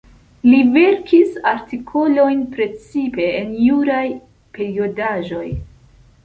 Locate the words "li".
0.51-0.59